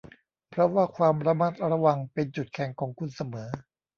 [0.49, 3.49] เพราะว่าความระมัดระวังเป็นจุดแข็งของคุณเสมอ